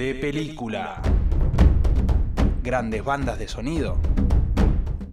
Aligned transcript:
de 0.00 0.14
película. 0.14 1.02
Grandes 2.62 3.04
bandas 3.04 3.38
de 3.38 3.48
sonido 3.48 3.98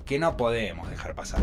que 0.05 0.17
no 0.17 0.38
podemos 0.38 0.89
dejar 0.89 1.13
pasar. 1.13 1.41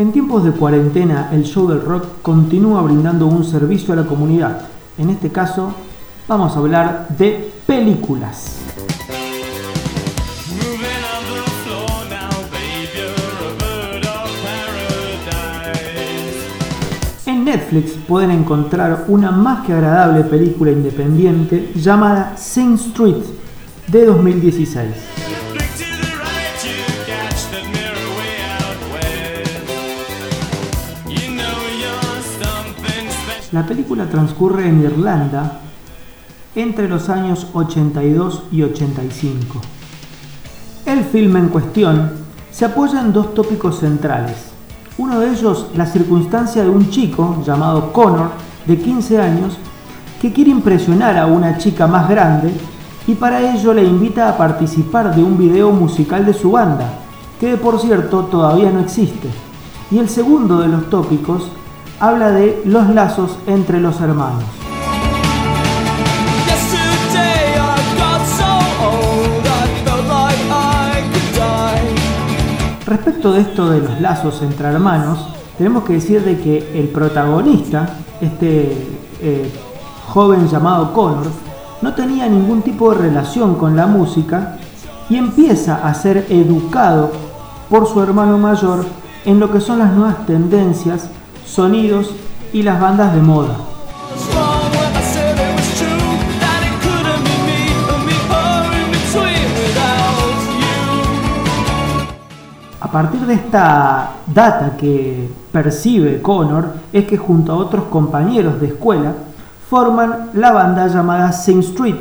En 0.00 0.12
tiempos 0.12 0.42
de 0.44 0.52
cuarentena, 0.52 1.28
el 1.30 1.44
show 1.44 1.68
del 1.68 1.82
rock 1.82 2.22
continúa 2.22 2.80
brindando 2.80 3.26
un 3.26 3.44
servicio 3.44 3.92
a 3.92 3.96
la 3.96 4.06
comunidad. 4.06 4.62
En 4.96 5.10
este 5.10 5.28
caso, 5.28 5.74
vamos 6.26 6.56
a 6.56 6.58
hablar 6.58 7.08
de 7.18 7.52
películas. 7.66 8.60
En 17.26 17.44
Netflix 17.44 17.90
pueden 18.08 18.30
encontrar 18.30 19.04
una 19.08 19.30
más 19.30 19.66
que 19.66 19.74
agradable 19.74 20.24
película 20.24 20.70
independiente 20.70 21.72
llamada 21.74 22.38
Sing 22.38 22.76
Street 22.76 23.22
de 23.88 24.06
2016. 24.06 25.19
La 33.52 33.66
película 33.66 34.08
transcurre 34.08 34.68
en 34.68 34.80
Irlanda 34.80 35.58
entre 36.54 36.88
los 36.88 37.08
años 37.08 37.48
82 37.52 38.44
y 38.52 38.62
85. 38.62 39.60
El 40.86 41.02
filme 41.02 41.40
en 41.40 41.48
cuestión 41.48 42.12
se 42.52 42.64
apoya 42.64 43.00
en 43.00 43.12
dos 43.12 43.34
tópicos 43.34 43.80
centrales. 43.80 44.52
Uno 44.98 45.18
de 45.18 45.30
ellos, 45.30 45.66
la 45.74 45.86
circunstancia 45.86 46.62
de 46.62 46.68
un 46.68 46.90
chico 46.90 47.42
llamado 47.44 47.92
Connor, 47.92 48.30
de 48.66 48.78
15 48.78 49.20
años, 49.20 49.58
que 50.22 50.32
quiere 50.32 50.52
impresionar 50.52 51.18
a 51.18 51.26
una 51.26 51.58
chica 51.58 51.88
más 51.88 52.08
grande 52.08 52.52
y 53.08 53.14
para 53.14 53.52
ello 53.52 53.74
le 53.74 53.82
invita 53.82 54.28
a 54.28 54.36
participar 54.36 55.12
de 55.16 55.24
un 55.24 55.36
video 55.36 55.72
musical 55.72 56.24
de 56.24 56.34
su 56.34 56.52
banda, 56.52 56.88
que 57.40 57.56
por 57.56 57.80
cierto 57.80 58.26
todavía 58.26 58.70
no 58.70 58.78
existe. 58.78 59.28
Y 59.90 59.98
el 59.98 60.08
segundo 60.08 60.60
de 60.60 60.68
los 60.68 60.88
tópicos 60.88 61.50
habla 62.00 62.30
de 62.30 62.62
los 62.64 62.88
lazos 62.88 63.38
entre 63.46 63.78
los 63.78 64.00
hermanos. 64.00 64.42
Respecto 72.86 73.32
de 73.34 73.42
esto 73.42 73.70
de 73.70 73.80
los 73.80 74.00
lazos 74.00 74.42
entre 74.42 74.68
hermanos, 74.68 75.28
tenemos 75.58 75.84
que 75.84 75.92
decir 75.92 76.24
de 76.24 76.40
que 76.40 76.72
el 76.74 76.88
protagonista, 76.88 77.88
este 78.20 78.88
eh, 79.20 79.52
joven 80.08 80.48
llamado 80.48 80.92
Connor, 80.94 81.26
no 81.82 81.94
tenía 81.94 82.26
ningún 82.26 82.62
tipo 82.62 82.92
de 82.92 83.02
relación 83.02 83.54
con 83.56 83.76
la 83.76 83.86
música 83.86 84.56
y 85.08 85.16
empieza 85.16 85.86
a 85.86 85.92
ser 85.94 86.26
educado 86.30 87.12
por 87.68 87.86
su 87.86 88.02
hermano 88.02 88.38
mayor 88.38 88.86
en 89.24 89.38
lo 89.38 89.52
que 89.52 89.60
son 89.60 89.78
las 89.78 89.92
nuevas 89.92 90.26
tendencias 90.26 91.10
sonidos 91.46 92.10
y 92.52 92.62
las 92.62 92.80
bandas 92.80 93.14
de 93.14 93.20
moda. 93.20 93.56
A 102.82 102.92
partir 102.92 103.20
de 103.20 103.34
esta 103.34 104.14
data 104.26 104.76
que 104.76 105.30
percibe 105.52 106.20
Connor 106.20 106.74
es 106.92 107.04
que 107.04 107.16
junto 107.16 107.52
a 107.52 107.56
otros 107.56 107.84
compañeros 107.84 108.60
de 108.60 108.66
escuela 108.66 109.14
forman 109.68 110.30
la 110.34 110.50
banda 110.50 110.88
llamada 110.88 111.30
Sing 111.30 111.60
Street. 111.60 111.94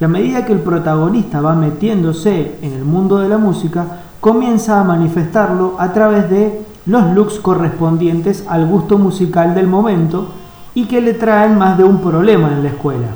Y 0.00 0.04
a 0.04 0.08
medida 0.08 0.46
que 0.46 0.54
el 0.54 0.60
protagonista 0.60 1.42
va 1.42 1.54
metiéndose 1.54 2.56
en 2.62 2.72
el 2.72 2.84
mundo 2.84 3.18
de 3.18 3.28
la 3.28 3.36
música, 3.36 3.84
comienza 4.20 4.80
a 4.80 4.84
manifestarlo 4.84 5.76
a 5.78 5.92
través 5.92 6.30
de 6.30 6.64
los 6.86 7.12
looks 7.14 7.40
correspondientes 7.40 8.44
al 8.48 8.66
gusto 8.66 8.96
musical 8.96 9.54
del 9.54 9.66
momento 9.66 10.28
y 10.74 10.86
que 10.86 11.00
le 11.00 11.14
traen 11.14 11.58
más 11.58 11.76
de 11.76 11.84
un 11.84 12.00
problema 12.00 12.52
en 12.52 12.62
la 12.62 12.68
escuela. 12.68 13.08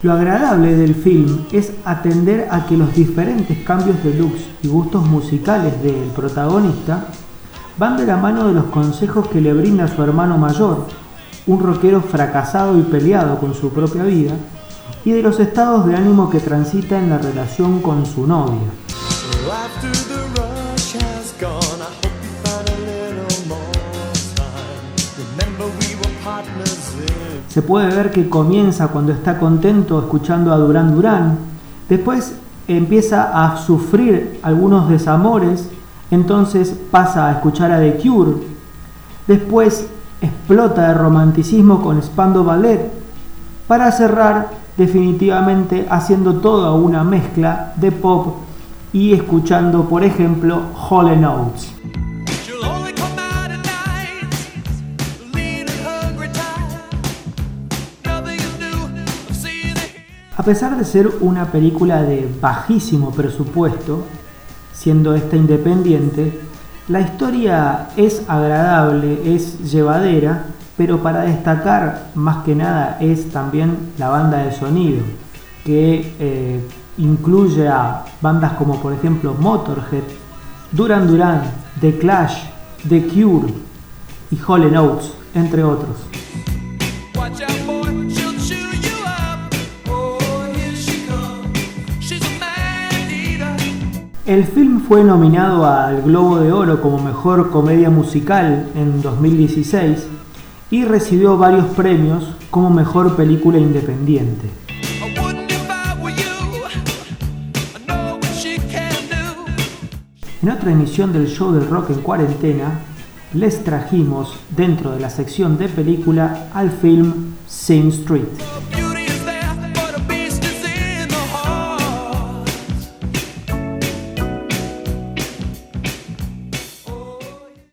Lo 0.00 0.12
agradable 0.12 0.76
del 0.76 0.94
film 0.94 1.46
es 1.50 1.72
atender 1.84 2.46
a 2.52 2.66
que 2.66 2.76
los 2.76 2.94
diferentes 2.94 3.58
cambios 3.64 4.02
de 4.04 4.14
looks 4.14 4.42
y 4.62 4.68
gustos 4.68 5.04
musicales 5.04 5.82
del 5.82 6.10
protagonista 6.14 7.06
van 7.76 7.96
de 7.96 8.06
la 8.06 8.16
mano 8.16 8.46
de 8.46 8.54
los 8.54 8.66
consejos 8.66 9.26
que 9.26 9.40
le 9.40 9.52
brinda 9.52 9.88
su 9.88 10.00
hermano 10.00 10.38
mayor, 10.38 10.86
un 11.48 11.60
rockero 11.60 12.00
fracasado 12.00 12.78
y 12.78 12.82
peleado 12.82 13.40
con 13.40 13.54
su 13.54 13.70
propia 13.70 14.04
vida, 14.04 14.34
y 15.04 15.12
de 15.12 15.22
los 15.22 15.40
estados 15.40 15.86
de 15.86 15.96
ánimo 15.96 16.30
que 16.30 16.40
transita 16.40 16.98
en 16.98 17.10
la 17.10 17.18
relación 17.18 17.80
con 17.80 18.04
su 18.04 18.26
novia. 18.26 18.68
Se 27.48 27.62
puede 27.62 27.94
ver 27.94 28.10
que 28.10 28.28
comienza 28.28 28.88
cuando 28.88 29.12
está 29.12 29.38
contento 29.38 29.98
escuchando 29.98 30.52
a 30.52 30.58
Durán 30.58 30.94
Durán, 30.94 31.38
después 31.88 32.34
empieza 32.68 33.30
a 33.44 33.56
sufrir 33.56 34.38
algunos 34.42 34.88
desamores, 34.88 35.68
entonces 36.10 36.74
pasa 36.90 37.28
a 37.28 37.32
escuchar 37.32 37.72
a 37.72 37.80
The 37.80 37.98
Cure, 37.98 38.32
después 39.26 39.86
explota 40.20 40.88
de 40.88 40.94
romanticismo 40.94 41.82
con 41.82 42.02
Spando 42.02 42.44
Ballet, 42.44 42.92
para 43.66 43.90
cerrar 43.92 44.57
definitivamente 44.78 45.86
haciendo 45.90 46.34
toda 46.34 46.72
una 46.72 47.02
mezcla 47.02 47.72
de 47.76 47.90
pop 47.90 48.36
y 48.92 49.12
escuchando, 49.12 49.88
por 49.88 50.04
ejemplo, 50.04 50.62
Hall 50.88 51.20
Notes. 51.20 51.74
A 60.36 60.42
pesar 60.44 60.78
de 60.78 60.84
ser 60.84 61.10
una 61.20 61.46
película 61.46 62.04
de 62.04 62.32
bajísimo 62.40 63.10
presupuesto, 63.10 64.04
siendo 64.72 65.14
esta 65.16 65.36
independiente, 65.36 66.40
la 66.86 67.00
historia 67.00 67.88
es 67.96 68.22
agradable, 68.28 69.34
es 69.34 69.70
llevadera 69.70 70.46
pero 70.78 71.02
para 71.02 71.22
destacar 71.22 72.12
más 72.14 72.44
que 72.44 72.54
nada 72.54 72.98
es 73.00 73.30
también 73.30 73.90
la 73.98 74.10
banda 74.10 74.38
de 74.44 74.52
sonido, 74.52 75.00
que 75.64 76.14
eh, 76.20 76.60
incluye 76.98 77.66
a 77.66 78.04
bandas 78.22 78.52
como 78.52 78.80
por 78.80 78.92
ejemplo 78.92 79.34
Motorhead, 79.34 80.04
Duran 80.70 81.08
Duran, 81.08 81.42
The 81.80 81.98
Clash, 81.98 82.44
The 82.88 83.08
Cure 83.08 83.52
y 84.30 84.38
Hall 84.46 84.72
Notes, 84.72 85.12
entre 85.34 85.64
otros. 85.64 85.96
El 94.26 94.44
film 94.44 94.82
fue 94.82 95.02
nominado 95.02 95.66
al 95.66 96.02
Globo 96.02 96.38
de 96.38 96.52
Oro 96.52 96.80
como 96.80 97.02
Mejor 97.02 97.50
Comedia 97.50 97.90
Musical 97.90 98.68
en 98.76 99.02
2016 99.02 100.17
y 100.70 100.84
recibió 100.84 101.36
varios 101.38 101.66
premios 101.66 102.34
como 102.50 102.70
mejor 102.70 103.16
película 103.16 103.58
independiente. 103.58 104.48
En 110.42 110.50
otra 110.50 110.70
emisión 110.70 111.12
del 111.12 111.26
show 111.26 111.52
del 111.52 111.68
rock 111.68 111.90
en 111.90 112.00
cuarentena, 112.00 112.80
les 113.34 113.64
trajimos 113.64 114.38
dentro 114.56 114.92
de 114.92 115.00
la 115.00 115.10
sección 115.10 115.58
de 115.58 115.68
película 115.68 116.48
al 116.54 116.70
film 116.70 117.34
Sing 117.46 117.88
Street. 117.88 118.77